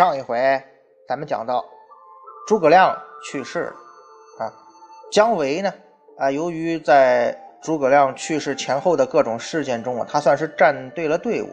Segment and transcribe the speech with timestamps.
[0.00, 0.58] 上一回
[1.06, 1.62] 咱们讲到，
[2.46, 3.72] 诸葛亮去世了
[4.38, 4.52] 啊，
[5.12, 5.70] 姜维呢
[6.16, 11.48] 啊，由于在诸葛亮去世前后的各种事件中啊，他算是站对了队伍，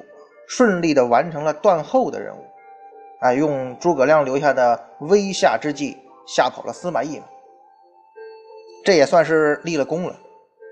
[0.48, 2.46] 顺利的完成了断后的任务，
[3.20, 7.26] 啊，用诸葛亮留下的威吓之计吓跑了司马懿嘛，
[8.86, 10.16] 这也算是立了功了。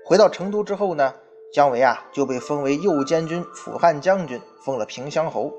[0.06, 1.12] 回到成都之后呢，
[1.52, 5.52] 姜维啊就被封为右监军、辅汉将军，封了平乡侯。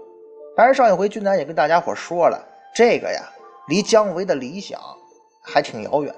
[0.57, 3.21] 当然，上一回俊南也跟大家伙说了，这个呀，
[3.67, 4.81] 离姜维的理想
[5.39, 6.11] 还挺遥远。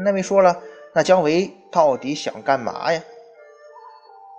[0.00, 0.60] 那位说了，
[0.92, 3.00] 那姜维到底想干嘛呀？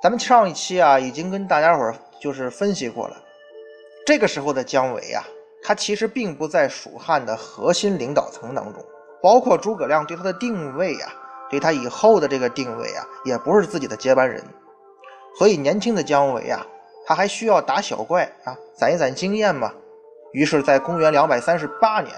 [0.04, 3.16] 咱们上一期啊，已经跟大家伙就是分析过了。
[4.06, 5.24] 这个时候的姜维啊，
[5.64, 8.84] 他其实并不在蜀汉的核心领导层当中，
[9.24, 11.14] 包括诸葛亮对他的定位啊，
[11.50, 14.44] 对他以后的这个定位啊，也不是自己的接班人。
[15.40, 16.68] 所以，年轻的姜维啊。
[17.06, 19.72] 他还需要打小怪啊，攒一攒经验嘛。
[20.34, 22.14] 于是，在公元两百三十八年，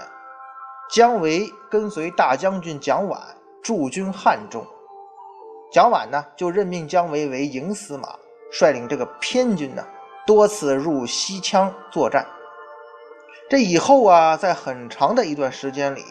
[0.90, 3.18] 姜维跟随大将军蒋琬
[3.62, 4.66] 驻军汉中。
[5.70, 8.08] 蒋琬呢，就任命姜维为营司马，
[8.50, 9.84] 率领这个偏军呢，
[10.26, 12.26] 多次入西羌作战。
[13.50, 16.04] 这以后啊，在很长的一段时间里，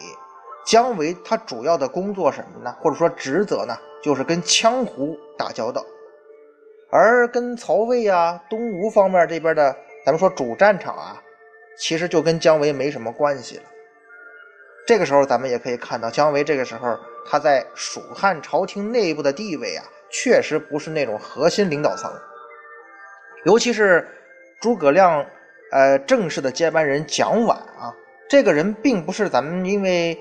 [0.64, 2.74] 姜维他主要的工作什么呢？
[2.80, 5.84] 或者说职责呢，就是跟羌胡打交道。
[6.90, 9.76] 而跟曹魏啊、东吴方面这边的，
[10.06, 11.22] 咱们说主战场啊，
[11.76, 13.62] 其实就跟姜维没什么关系了。
[14.86, 22.10] 这个时候，咱们也可以看到，姜维这个时候他在蜀汉朝廷内部的地位啊，确实不是那种核心领导层。
[23.44, 24.08] 尤其是
[24.58, 25.22] 诸葛亮，
[25.72, 27.94] 呃，正式的接班人蒋琬啊，
[28.30, 30.18] 这个人并不是咱们因为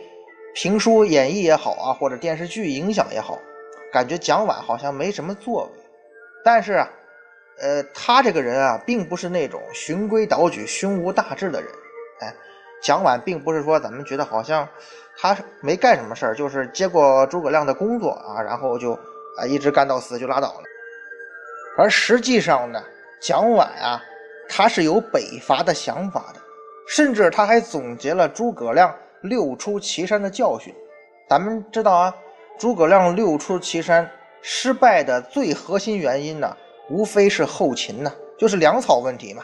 [0.53, 3.39] 评书演绎也好啊，或者电视剧影响也好，
[3.93, 5.76] 感觉蒋琬好像没什么作为。
[6.47, 6.89] 但是啊，
[7.59, 11.69] 呃，他这个人啊，并不是那种循规蹈矩、胸无大志的人。
[12.21, 12.33] 哎，
[12.81, 14.65] 蒋琬并不是说咱们觉得好像
[15.17, 18.93] 他没干什么事儿，就是接过诸葛亮的工作啊，然后就
[19.37, 20.63] 啊一直干到死就拉倒了。
[21.77, 22.81] 而实际上呢，
[23.19, 24.01] 蒋琬啊，
[24.47, 26.39] 他是有北伐的想法的，
[26.87, 30.73] 甚至他还总结了诸葛亮六出祁山的教训。
[31.29, 32.15] 咱们知道啊，
[32.57, 34.09] 诸葛亮六出祁山。
[34.49, 36.55] 失败的最核心原因呢，
[36.89, 39.43] 无非是后勤呢，就是粮草问题嘛。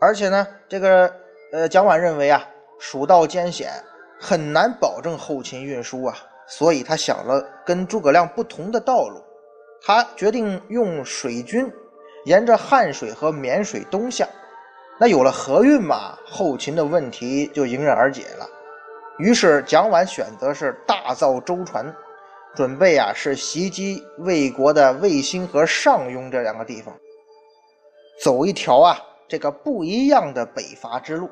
[0.00, 1.08] 而且呢，这个
[1.52, 2.44] 呃，蒋琬认为啊，
[2.80, 3.70] 蜀道艰险，
[4.18, 6.16] 很难保证后勤运输啊，
[6.48, 9.22] 所以他想了跟诸葛亮不同的道路，
[9.80, 11.72] 他决定用水军，
[12.24, 14.26] 沿着汉水和沔水东下。
[14.98, 18.44] 那有了河运嘛，后勤的问题就迎刃而解了。
[19.18, 21.94] 于是蒋琬选择是大造舟船。
[22.58, 26.92] 准备啊，是袭击魏国的魏兴和上庸这两个地方，
[28.20, 28.98] 走一条啊
[29.28, 31.30] 这个不一样的北伐之路。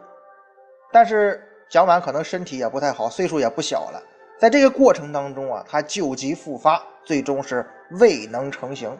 [0.92, 4.00] 但是蒋琬可能身体也不太好，岁数也不小了，
[4.38, 7.68] 在这个过程当中啊，他旧疾复发，最终是
[7.98, 8.96] 未能成行。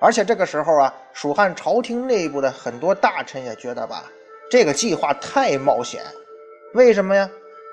[0.00, 4.04] 而且这个时候啊，蜀汉朝廷内部的很多大臣也觉得吧，
[4.48, 6.00] 这个计划太冒险。
[6.74, 7.28] 为什么呀？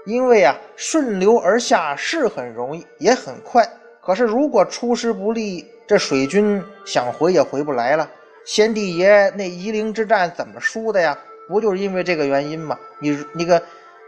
[0.08, 3.68] 因为啊，顺流而下是很容易，也很快。
[4.02, 8.10] 可是如果出师不利，这水军想回也回不来了。
[8.46, 11.18] 先帝爷那夷陵之战怎么输的呀？
[11.50, 12.80] 不就是因为这个原因吗？
[13.00, 13.62] 你那个，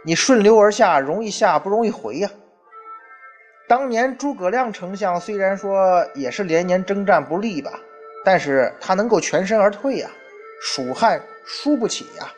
[0.06, 2.30] 你顺流而下容易下，不容易回呀。
[3.68, 7.78] 当年诸葛亮丞相虽然说也是连年征战不利吧，
[8.24, 10.10] 但是他能够全身而退呀，
[10.62, 12.32] 蜀汉输不起呀。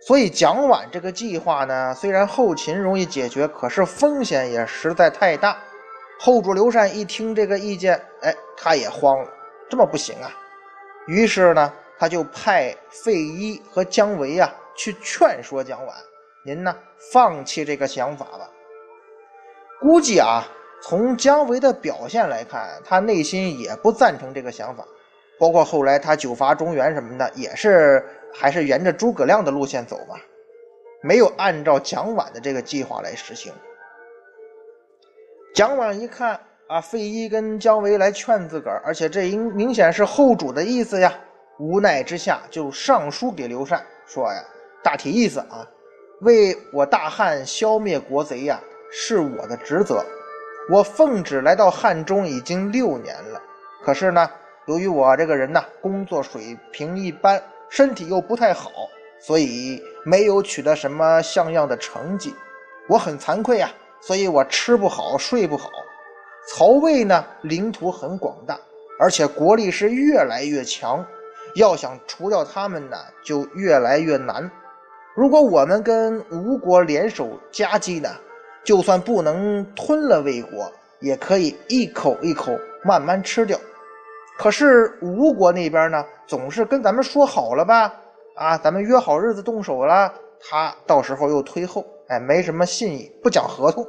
[0.00, 5.58] 所以蒋琬这个计划呢，虽然后勤容易解决，可是风险也实在太大。
[6.18, 9.28] 后主刘禅一听这个意见，哎，他也慌了，
[9.68, 10.30] 这么不行啊。
[11.06, 15.90] 于是呢，他就派费祎和姜维啊去劝说蒋琬
[16.44, 16.76] ：“您呢，
[17.12, 18.48] 放弃这个想法吧。”
[19.80, 20.46] 估计啊，
[20.82, 24.84] 从姜维的表现来看，他内心也不赞成这个想法。
[25.38, 28.04] 包括后来他九伐中原什么的，也是。
[28.38, 30.20] 还是沿着诸葛亮的路线走吧，
[31.00, 33.50] 没有按照蒋琬的这个计划来实行。
[35.54, 36.38] 蒋琬一看
[36.68, 41.18] 啊，费祎跟姜维来劝自个儿，而且这应明显是后主的意思呀。
[41.58, 44.44] 无奈之下，就上书给刘禅说呀，
[44.82, 45.66] 大体意思啊，
[46.20, 48.60] 为我大汉消灭国贼呀，
[48.92, 50.04] 是我的职责。
[50.70, 53.40] 我奉旨来到汉中已经六年了，
[53.82, 54.30] 可是呢，
[54.66, 58.70] 由于我这个人呢，工作水平一般，身体又不太好，
[59.20, 62.34] 所以没有取得什么像样的成绩。
[62.88, 63.70] 我很惭愧啊，
[64.00, 65.70] 所以我吃不好，睡不好。
[66.48, 68.58] 曹魏呢，领土很广大，
[68.98, 71.06] 而且国力是越来越强，
[71.54, 74.50] 要想除掉他们呢，就越来越难。
[75.14, 78.10] 如果我们跟吴国联手夹击呢，
[78.64, 83.56] 就算不能吞了魏国，也可以一口一口慢慢吃掉。
[84.38, 87.94] 可是吴国那边呢，总是跟咱们说好了吧，
[88.36, 93.86] 啊，咱们约好日子动手了，他到时候又推后，哎，没什么信义，不讲合同。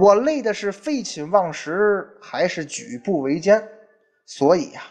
[0.00, 3.66] 我累的是废寝忘食，还是举步维艰，
[4.26, 4.82] 所以呀，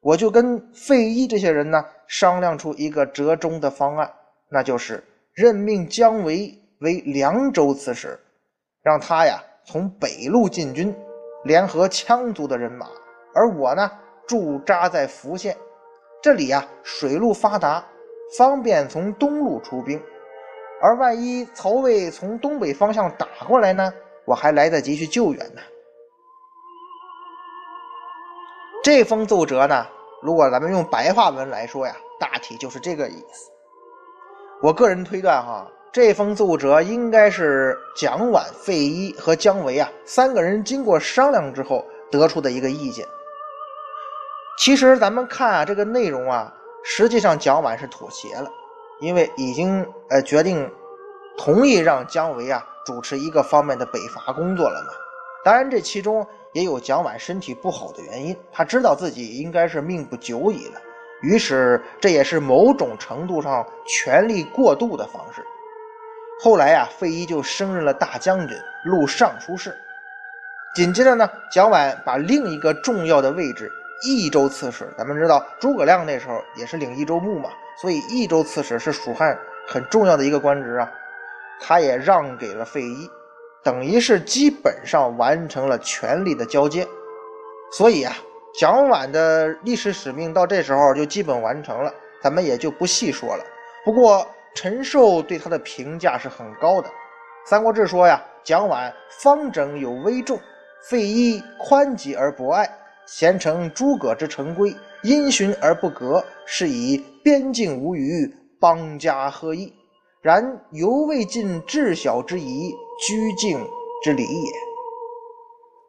[0.00, 4.10] 我就跟费祎这些人呢商量出一个折中的方案，
[4.50, 5.02] 那就是
[5.34, 8.18] 任命姜维为凉州刺史，
[8.82, 10.94] 让他呀从北路进军，
[11.44, 12.86] 联合羌族的人马，
[13.34, 13.90] 而我呢
[14.26, 15.56] 驻扎在福县，
[16.22, 17.84] 这里呀水路发达，
[18.38, 20.00] 方便从东路出兵，
[20.80, 23.92] 而万一曹魏从东北方向打过来呢？
[24.24, 25.60] 我还来得及去救援呢。
[28.84, 29.86] 这封奏折呢，
[30.22, 33.50] 如果咱们用白话文来说呀，大体就是这个意思。
[34.62, 43.04] 我个人推断哈，这封奏折应该是蒋琬、费祎和姜维啊三个人经过商量之后得出的一个意见。
[44.64, 46.54] 其实咱们看啊，这个内容啊，
[46.84, 48.48] 实际上蒋琬是妥协了，
[49.00, 50.70] 因为已经呃决定
[51.36, 52.64] 同意让姜维啊。
[52.86, 54.92] 主持一个方面的北伐工作了嘛？
[55.44, 58.36] 当然，这其中也有蒋琬身体不好的原因。
[58.52, 60.80] 他知道自己应该是命不久矣了，
[61.22, 65.42] 于是这也是某种程度上权力过度的方式。
[66.40, 69.76] 后来呀，费祎就升任了大将军、录尚书事。
[70.72, 73.68] 紧接着呢，蒋琬把另一个重要的位置——
[74.04, 77.50] 益州刺史，咱们知道诸葛亮那时候也是领益州牧嘛，
[77.80, 80.90] 所以益州刺史是蜀汉很重要的一个官职啊。
[81.60, 83.08] 他也让给了费祎，
[83.62, 86.86] 等于是基本上完成了权力的交接。
[87.70, 88.12] 所以啊，
[88.58, 93.44] 蒋琬的历史使命到这时候就基本完成了，咱们也就不细说了。
[93.84, 96.88] 不过陈寿对他的评价是很高的，
[97.44, 100.38] 《三国志》说呀：“蒋琬方整有威重，
[100.90, 102.68] 费祎宽吉而博爱，
[103.06, 109.72] 贤承诸葛之成规，因循而不革，是以边境无虞，邦家和议。”
[110.22, 113.58] 然犹未尽至小之宜，居敬
[114.04, 114.50] 之礼也。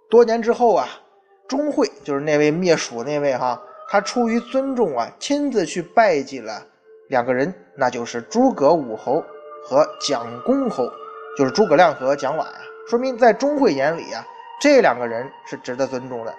[0.09, 0.87] 多年之后啊，
[1.47, 6.65] 钟会就是那位灭蜀那位哈，他出于尊重啊，亲自去拜祭了
[7.09, 9.23] 两个人，那就是诸葛武侯
[9.63, 10.83] 和蒋公侯，
[11.37, 12.53] 就是诸葛亮和蒋琬啊。
[12.89, 14.25] 说明在钟会眼里啊，
[14.59, 16.33] 这两个人是值得尊重的。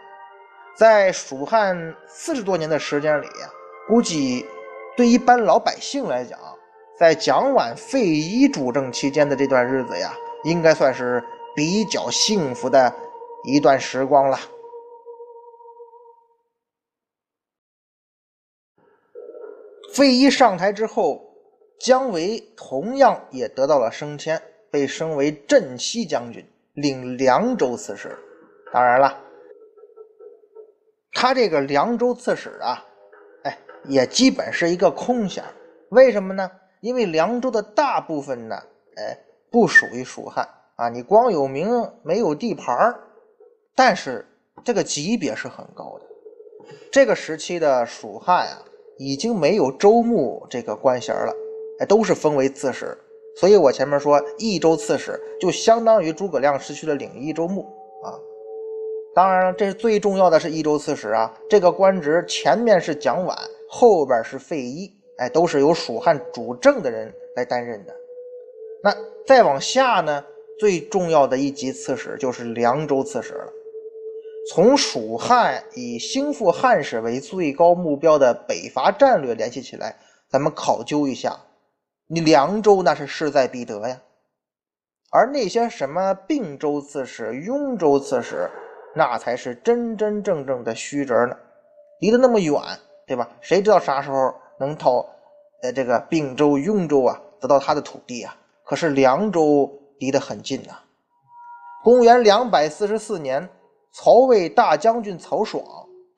[0.76, 3.26] 在蜀汉四十多年的时间里，
[3.86, 4.44] 估计
[4.96, 6.38] 对一般老百姓来讲。
[6.96, 10.14] 在蒋琬、费祎主政期间的这段日子呀，
[10.44, 11.20] 应该算是
[11.56, 12.94] 比较幸福的
[13.42, 14.38] 一段时光了。
[19.92, 21.20] 费祎上台之后，
[21.80, 24.40] 姜维同样也得到了升迁，
[24.70, 28.16] 被升为镇西将军，领凉州刺史。
[28.72, 29.20] 当然了，
[31.14, 32.84] 他这个凉州刺史啊，
[33.44, 35.42] 哎，也基本是一个空衔。
[35.90, 36.50] 为什么呢？
[36.80, 38.56] 因为凉州的大部分呢，
[38.96, 39.16] 哎，
[39.50, 43.00] 不属于蜀汉啊，你光有名没有地盘儿，
[43.74, 44.26] 但是
[44.62, 46.04] 这个级别是很高的。
[46.90, 48.62] 这个时期的蜀汉啊，
[48.98, 51.32] 已经没有州牧这个官衔了，
[51.78, 52.98] 哎，都是封为刺史。
[53.36, 57.62] 所以我前面说益州刺史就相当于诸葛亮失去了领益州牧
[58.02, 58.12] 啊。
[59.14, 63.36] 当然了，这是最重要的是益州刺史啊，这个官职前面是蒋琬，
[63.68, 64.92] 后边是费祎。
[65.16, 67.94] 哎，都是由蜀汉主政的人来担任的。
[68.82, 68.92] 那
[69.24, 70.24] 再往下呢，
[70.58, 73.52] 最重要的一级刺史就是凉州刺史了。
[74.50, 79.96] 从蜀汉以兴复汉室为最高目标的北伐战略联系起来，
[80.28, 81.38] 咱们考究一下，
[82.08, 84.00] 你凉州那是势在必得呀。
[85.12, 88.50] 而那些什么并州刺史、雍州刺史，
[88.94, 91.36] 那才是真真正正的虚职呢，
[92.00, 92.54] 离得那么远，
[93.06, 93.28] 对吧？
[93.40, 94.34] 谁知道啥时候？
[94.56, 95.04] 能到，
[95.62, 98.36] 呃，这个并州、雍州啊，得到他的土地啊。
[98.62, 100.78] 可是凉州离得很近呐。
[101.82, 103.48] 公元两百四十四年，
[103.92, 105.62] 曹魏大将军曹爽、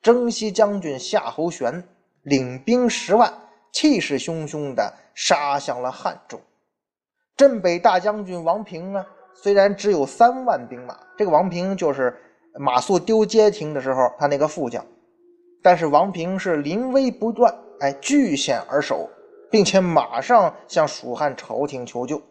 [0.03, 1.83] 征西将军夏侯玄
[2.21, 3.33] 领兵十万，
[3.73, 6.39] 气势汹汹地杀向了汉中。
[7.35, 9.03] 镇北大将军王平呢，
[9.33, 12.15] 虽然只有三万兵马，这个王平就是
[12.59, 14.85] 马谡丢街亭的时候他那个副将，
[15.61, 19.09] 但是王平是临危不乱，哎，据险而守，
[19.49, 22.21] 并且马上向蜀汉朝廷求救。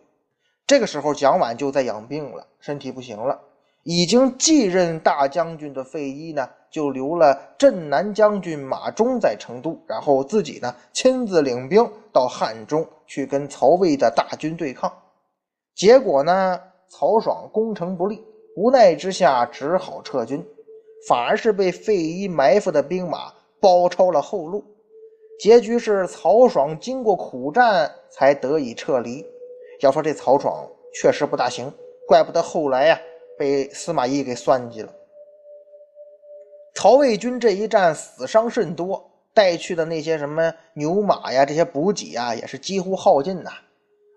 [0.66, 3.40] 这个时候，蒋琬就在养病了，身体不行了。
[3.84, 14.92] 已经继任大将军的费祎呢，就留了镇南将军马忠在成都，然后自己呢亲自领兵到汉中去跟曹魏的大军对抗。
[15.76, 18.24] 结果呢，曹爽攻城不利，
[18.56, 20.44] 无奈之下只好撤军，
[21.06, 24.64] 反而是被费祎埋伏的兵马包抄了后路。
[25.38, 29.24] 结局是曹爽经过苦战才得以撤离。
[29.80, 31.70] 要说这曹爽确实不大行，
[32.08, 32.98] 怪不得后来呀。
[33.38, 34.90] 被司马懿给算计了。
[36.74, 43.50] 曹魏军这一战死伤甚多，带去的那些什么牛马呀，这些补给啊，也是几乎耗尽呐。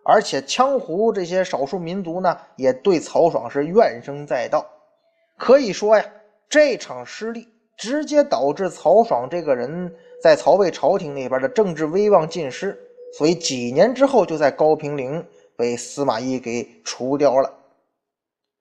[0.09, 4.65] 而且羌胡这些少数民族呢，也对曹爽是怨声载道。
[5.37, 6.03] 可以说呀，
[6.49, 7.47] 这场失利
[7.77, 12.75] 直接导致曹爽这个人在曹魏朝廷那边的政治威望尽失，
[13.17, 15.23] 所以几年之后就在高平陵
[15.55, 17.53] 被司马懿给除掉了。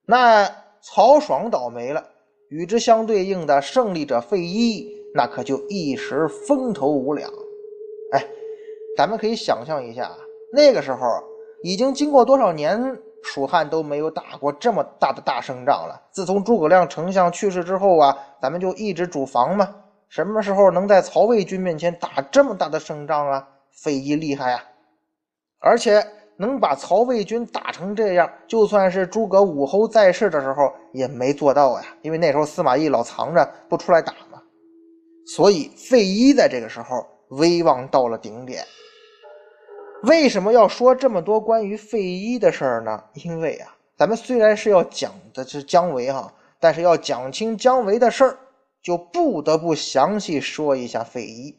[0.07, 0.47] 那
[0.83, 2.07] 曹爽倒霉了，
[2.51, 7.31] 与之相对应的胜利者费祎，那可就一时风头无两。
[8.13, 8.25] 哎，
[8.99, 10.15] 咱们可以想象一下，
[10.53, 10.99] 那个时候
[11.63, 16.01] 已经经过多少年，蜀汉都没有打过这么大的大胜仗了。
[16.11, 19.75] 自从诸葛亮丞相去世之后啊，咱们就一直主防嘛。
[20.09, 23.49] 什么时候能在曹魏军面前打这么大的胜仗啊？
[23.71, 24.65] 费祎厉害啊，
[25.61, 26.05] 而且。
[26.41, 31.87] 能把曹魏军打成这样，就算是诸葛武侯在世的时候也没做到呀。
[32.01, 34.41] 因为那时候司马懿老藏着不出来打嘛，
[35.35, 38.63] 所以费祎在这个时候威望到了顶点。
[40.03, 43.03] 为什么要说这么多关于费祎的事儿呢？
[43.15, 48.39] 因为啊，咱们虽然是要讲的是姜维哈，但是要讲清姜维的事儿，
[48.83, 51.59] 就不得不详细说一下费祎。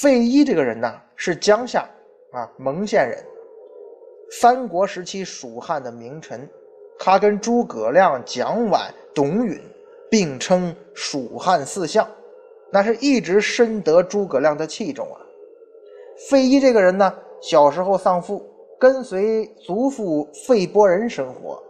[0.00, 1.88] 费祎这个人呢，是江夏。
[2.32, 3.24] 啊，蒙县人，
[4.40, 6.46] 三国时期蜀汉的名臣，
[6.98, 9.58] 他跟诸葛亮、蒋琬、董允
[10.10, 12.06] 并称蜀汉四相，
[12.70, 15.20] 那是一直深得诸葛亮的器重啊。
[16.28, 18.44] 费祎这个人呢，小时候丧父，
[18.78, 21.62] 跟随祖父费伯仁生活，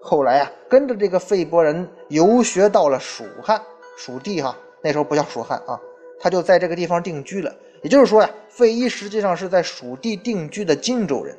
[0.00, 3.60] 后来啊，跟着这个费伯仁游学到了蜀汉，
[3.96, 5.80] 蜀地哈，那时候不叫蜀汉啊，
[6.20, 7.52] 他就在这个地方定居了。
[7.82, 11.36] 也就是说呀，费祎实际上是在蜀地定居的荆州人，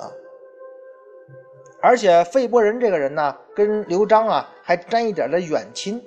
[0.00, 0.10] 啊，
[1.80, 6.02] 而且费伯仁这个人呢，跟刘璋啊还沾一点的远亲。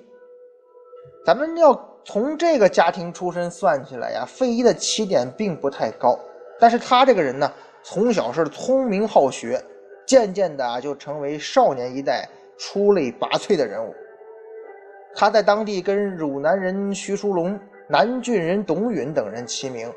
[1.26, 6.18] 咱们要从这个家庭出身算起来呀，费祎的起点并不太高，
[6.60, 7.52] 但是他这个人呢，
[7.84, 9.64] 从小是聪明好学，
[10.06, 12.28] 渐渐的就成为少年一代
[12.58, 13.94] 出类拔萃的人物。
[15.16, 17.60] 他在当地跟汝南人徐叔龙。
[17.92, 19.92] 南郡人董允等人齐名。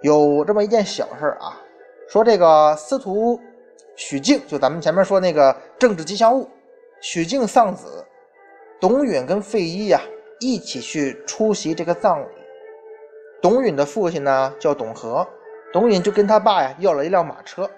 [0.00, 1.60] 有这么一件小事啊，
[2.08, 3.38] 说这个司徒
[3.96, 6.48] 许敬，就咱们前面说那个政治吉祥物，
[7.02, 8.02] 许敬丧子，
[8.80, 10.00] 董允跟费祎呀
[10.40, 12.26] 一起去出席这个葬礼。
[13.42, 15.26] 董允的父亲呢叫董和，
[15.72, 17.70] 董允就跟他爸呀要了一辆马车。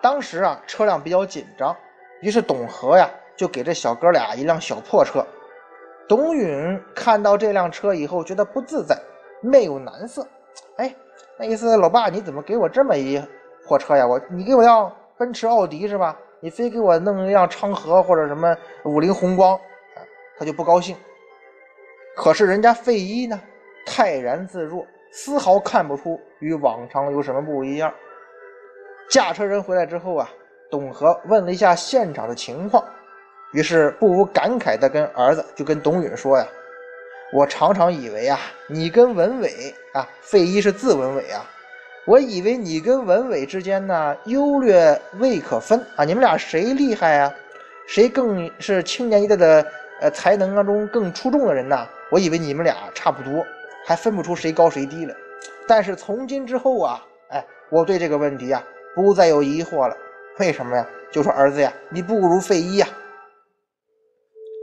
[0.00, 1.76] 当时啊车辆比较紧张，
[2.20, 5.24] 于是董和呀就给这小哥俩一辆小破车。
[6.08, 8.96] 董允看到这辆车以后，觉得不自在，
[9.40, 10.26] 面有难色。
[10.76, 10.94] 哎，
[11.36, 13.20] 那意思，老爸，你怎么给我这么一
[13.66, 14.06] 破车呀？
[14.06, 16.16] 我，你给我辆奔驰、奥迪是吧？
[16.38, 19.58] 你非给我弄一辆昌河或者什么五菱宏光，
[20.38, 20.94] 他就不高兴。
[22.16, 23.38] 可是人家费祎呢，
[23.84, 27.92] 泰然自若，丝毫看不出与往常有什么不一样。
[29.10, 30.28] 驾车人回来之后啊，
[30.70, 32.82] 董和问了一下现场的情况。
[33.52, 36.46] 于是不无感慨地跟儿子，就跟董允说呀
[37.32, 41.44] ：“我常常以为啊，你跟文伟啊，费祎是字文伟啊，
[42.06, 47.32] 我以为你跟文伟之间呢优劣未可分啊，你们俩谁厉害啊？
[47.86, 49.64] 谁更是青年一代的
[50.00, 51.86] 呃才能当中更出众的人呢？
[52.10, 53.44] 我以为你们俩差不多，
[53.84, 55.14] 还分不出谁高谁低了。
[55.66, 58.62] 但是从今之后啊，哎，我对这个问题啊
[58.94, 59.96] 不再有疑惑了。
[60.38, 60.86] 为什么呀？
[61.10, 62.86] 就说儿子呀，你不如费祎呀。”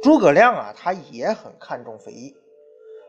[0.03, 2.35] 诸葛亮啊，他也很看重费祎。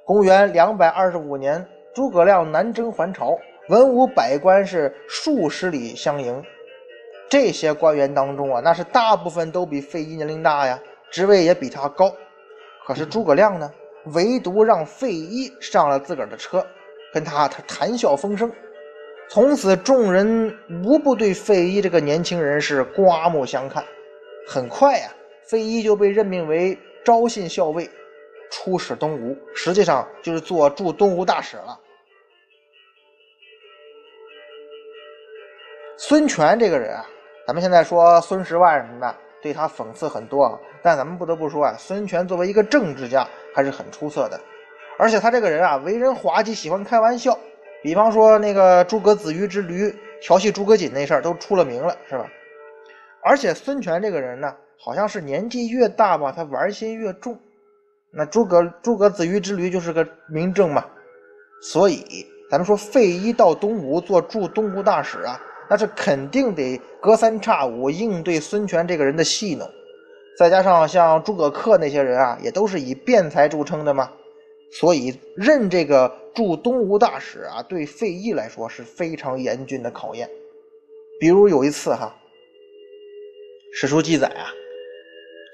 [0.07, 3.37] 公元两百二十五年，诸葛亮南征还朝，
[3.69, 6.43] 文武百官是数十里相迎。
[7.29, 10.79] 这些官员当中啊，那是大部分都比费祎年龄大呀，
[11.15, 12.13] 职位也比他高。
[12.85, 13.71] 可是诸葛亮呢，
[14.07, 16.67] 唯独让费祎上了自个儿的车，
[17.13, 18.51] 跟他他谈笑风生。
[19.31, 20.53] 从此，众人
[20.85, 23.85] 无不对费祎这个年轻人是刮目相看。
[24.45, 25.09] 很快呀，
[25.49, 27.89] 费祎就被任命为昭信校尉，
[28.51, 31.79] 出使东吴，实际上就是做驻东吴大使了。
[35.97, 37.07] 孙权这个人啊，
[37.47, 39.15] 咱们现在说孙十万什么的，
[39.45, 40.59] 对他讽刺很多啊。
[40.83, 44.41] 但咱们不得不说啊，孙权作为一个政治家还是很出色的。
[44.99, 47.39] 而且他这个人啊，为人滑稽，喜欢开玩笑。
[47.83, 52.27] 比方说那个诸葛子瑜之驴调戏诸葛瑾那事儿，都出了名了，是吧？
[53.23, 57.39] 而且孙权这个人呢，好像是年纪越大吧，他玩心越重。
[58.11, 60.85] 那诸葛诸葛子瑜之驴就是个明证嘛。
[61.61, 65.39] 所以咱们说费祎到东吴做驻东吴大使啊。
[65.69, 69.69] 那是肯定得隔三差五应对孙权这个人的戏弄，
[70.39, 74.11] 再加上像诸葛恪那些人啊，也都是以辩才著称的嘛，
[74.73, 80.29] 所以任这个驻东吴大使啊，对费祎来说是非常严峻的考验。
[81.19, 82.15] 比如有一次哈，
[83.73, 84.51] 史书记载啊，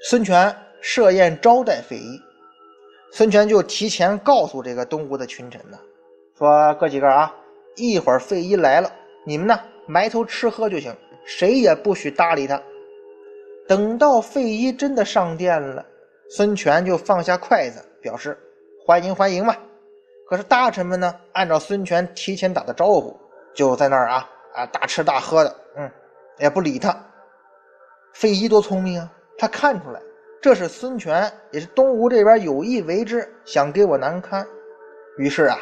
[0.09, 2.19] 孙权设宴招待费祎，
[3.13, 5.77] 孙权就提前告诉这个东吴的群臣呢，
[6.37, 7.33] 说哥几个啊，
[7.75, 8.91] 一会儿费祎来了，
[9.25, 9.59] 你们呢？
[9.91, 10.95] 埋头吃喝就行，
[11.25, 12.61] 谁也不许搭理他。
[13.67, 15.85] 等到费祎真的上殿了，
[16.29, 18.37] 孙权就放下筷子，表示
[18.85, 19.53] 欢迎欢迎嘛。
[20.29, 23.19] 可是大臣们呢，按照孙权提前打的招呼，
[23.53, 25.91] 就在那儿啊啊大吃大喝的，嗯，
[26.39, 26.97] 也不理他。
[28.13, 30.01] 费祎多聪明啊，他看出来
[30.41, 34.47] 这是孙权，也是东吴这边有意为之，想给我难堪。
[35.17, 35.59] 于是啊，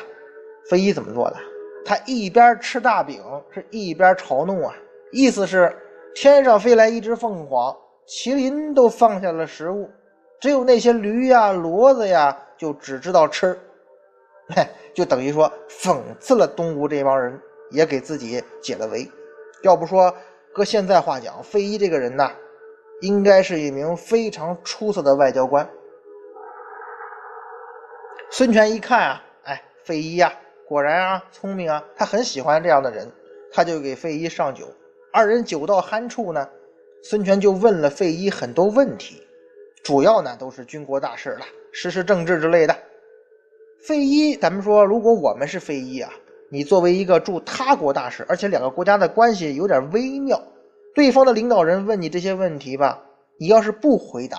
[0.69, 1.37] 费祎怎么做的？
[1.85, 4.73] 他一边吃大饼，是一边嘲弄啊，
[5.11, 5.75] 意思是
[6.13, 7.75] 天上飞来一只凤凰，
[8.07, 9.89] 麒麟都放下了食物，
[10.39, 13.57] 只有那些驴呀、骡子呀，就只知道吃，
[14.55, 17.39] 嘿， 就等于说讽刺了东吴这帮人，
[17.71, 19.09] 也给自己解了围。
[19.63, 20.13] 要不说
[20.53, 22.29] 搁现在话讲，费祎这个人呢，
[23.01, 25.67] 应该是一名非常出色的外交官。
[28.31, 30.31] 孙权一看啊，哎，费祎呀。
[30.69, 33.11] 果然啊，聪明啊，他很喜欢这样的人，
[33.51, 34.67] 他就给费祎上酒。
[35.11, 36.47] 二人酒到酣处呢，
[37.01, 39.19] 孙权就问了费祎很多问题，
[39.83, 42.77] 主要呢都是军国大事了，时事政治之类的。
[43.87, 46.13] 费祎，咱们说，如果我们是费祎啊，
[46.51, 50.39] 你作为一个驻他国大使，而且两个国家的关系有点微妙，
[50.93, 53.01] 对方的领导人问你这些问题吧，
[53.39, 54.37] 你要是不回答，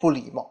[0.00, 0.42] 不礼貌；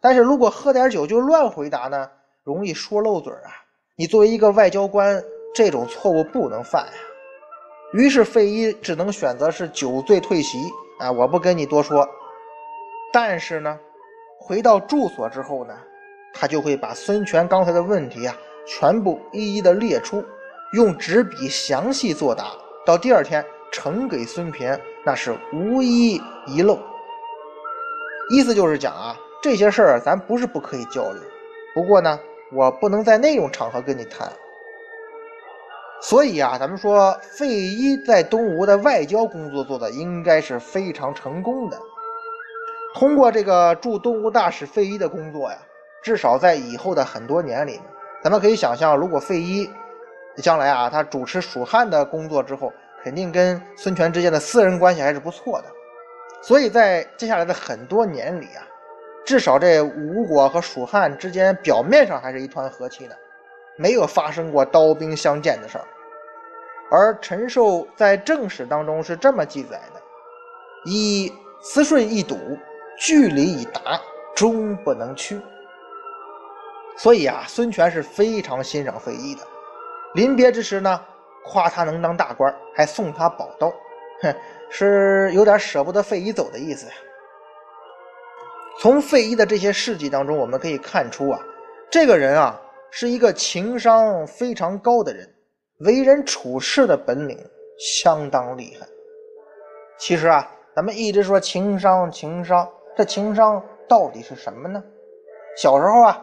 [0.00, 2.10] 但是如果喝点酒就乱回答呢，
[2.42, 3.61] 容易说漏嘴啊。
[4.02, 5.22] 你作为一个外交官，
[5.54, 6.92] 这种错误不能犯呀。
[7.92, 10.58] 于是费祎只能选择是酒醉退席
[10.98, 12.04] 啊，我不跟你多说。
[13.12, 13.78] 但是呢，
[14.40, 15.74] 回到住所之后呢，
[16.34, 18.36] 他就会把孙权刚才的问题啊，
[18.66, 20.20] 全部一一的列出，
[20.72, 22.46] 用纸笔详细作答。
[22.84, 26.76] 到第二天呈给孙权，那是无一遗漏。
[28.30, 31.22] 意思就是讲啊，这些事儿咱不是不可以交流，
[31.72, 32.18] 不过呢。
[32.54, 34.30] 我不能在那种场合跟你谈，
[36.02, 41.78] 所以啊，咱们说费祎在东吴的外交工作做的应该是非常成功的。
[42.94, 45.56] 通过这个驻东吴大使费祎的工作呀，
[46.02, 47.80] 至少在以后的很多年里，
[48.22, 49.70] 咱们可以想象，如果费祎
[50.36, 52.70] 将来啊，他主持蜀汉的工作之后，
[53.02, 55.64] 肯定跟孙权之间的私人关系还是不错的。
[56.42, 58.66] 所以在接下来的很多年里啊。
[59.24, 63.16] 至少这吴国和蜀汉之间表面上还是一团和气的，
[63.76, 65.84] 没有发生过刀兵相见的事儿。
[66.90, 70.00] 而陈寿在正史当中是这么记载的
[70.84, 71.32] ：“以
[71.62, 72.36] 慈顺易堵，
[72.98, 74.00] 据理以达，
[74.34, 75.40] 终不能屈。”
[76.98, 79.42] 所以啊，孙权是非常欣赏费祎的。
[80.14, 81.00] 临别之时呢，
[81.44, 83.72] 夸他能当大官，还送他宝刀，
[84.20, 84.34] 哼，
[84.68, 86.92] 是有点舍不得费祎走的意思呀。
[88.82, 91.38] 从费祎的这些事迹当中，我们可以看出啊，
[91.88, 95.32] 这个人啊是一个情商非常高的人，
[95.86, 97.38] 为人处事的本领
[97.78, 98.84] 相当厉害。
[100.00, 104.82] 其实啊，咱们一直说情商，情商，这情商到底是什么呢？
[105.56, 106.20] 小时候啊，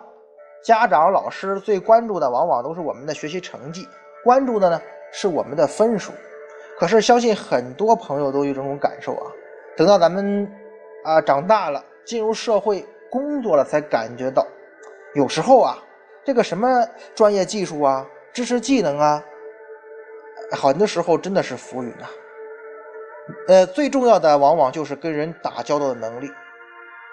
[0.62, 3.88] 家长、老师最关注的往往都是我们的学习成绩，
[4.22, 4.82] 关注的呢
[5.14, 6.12] 是我们的分数。
[6.78, 9.32] 可是相信很多朋友都有这种感受啊，
[9.78, 10.46] 等到咱们
[11.06, 11.86] 啊长大了。
[12.10, 14.44] 进入社会工作了，才感觉到，
[15.14, 15.78] 有时候啊，
[16.26, 19.24] 这个什么专业技术啊、知识技能啊，
[20.52, 22.10] 很多时候真的是浮云啊。
[23.48, 26.32] 呃，最重要的往往就是跟人打交道的能力。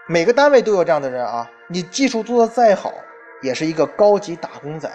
[0.09, 2.91] 每个单位都有这样的人啊，你技术做的再好，
[3.43, 4.91] 也是一个高级打工仔，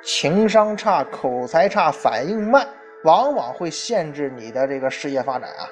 [0.00, 2.64] 情商差、口才差、反应慢，
[3.02, 5.68] 往往会限制你的这个事业发展啊。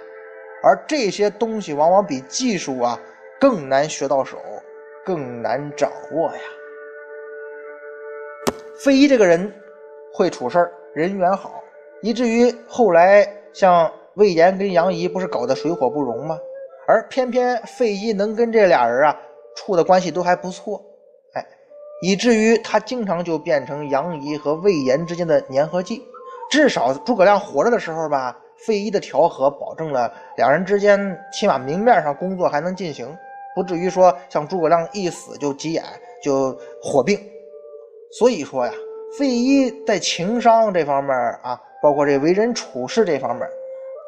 [0.65, 2.99] 而这些东西往往比技术啊
[3.41, 4.37] 更难学到手，
[5.05, 6.41] 更难掌握呀。
[8.85, 9.53] 费祎这个人
[10.13, 11.63] 会处事儿，人缘好，
[12.03, 16.37] 以至于后来像魏延跟杨仪不是搞得水火不容吗？
[16.89, 19.17] 而偏偏费祎能跟这俩人啊
[19.55, 20.83] 处的关系都还不错，
[21.35, 21.47] 哎，
[22.03, 26.03] 以至于他经常就变成杨仪和魏延之间的粘合剂。
[26.51, 28.37] 至少诸葛亮活着的时候吧。
[28.67, 33.17] 费祎的调和，保证了两人之间起码明面上工作还能进行，
[33.59, 35.83] 不至于说像诸葛亮一死就急眼
[36.23, 37.19] 就火并。
[38.13, 38.73] 所以说呀，
[39.19, 43.45] 费祎在情商这方面啊，包括这为人处事这方面，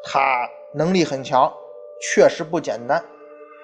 [0.05, 1.53] 他能力很强，
[2.01, 3.05] 确实不简单。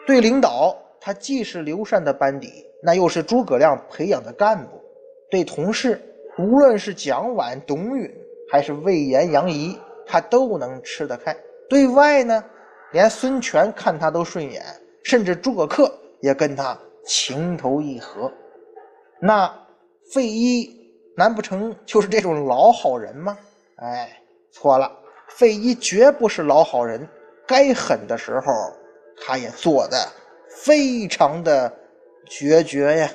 [0.05, 4.77] 对领导，他既是刘禅的班底，那又是诸葛亮培养的干部；
[5.31, 6.03] 对同事，
[6.37, 8.13] 无论是蒋琬、董允，
[8.51, 9.79] 还是魏延、杨仪。
[10.09, 11.37] 他都能吃得开，
[11.69, 12.45] 对外呢，
[12.93, 14.63] 连孙权看他都顺眼，
[15.07, 15.89] 甚至诸葛恪
[16.21, 18.33] 也跟他情投意合。
[19.21, 19.47] 那
[20.13, 20.69] 费祎
[21.17, 23.39] 难不成就是这种老好人吗？
[23.77, 24.91] 哎，错了，
[25.29, 27.09] 费祎绝不是老好人，
[27.47, 28.53] 该狠的时候
[29.25, 29.97] 他也做的
[30.49, 31.73] 非常的
[32.29, 33.09] 决绝呀。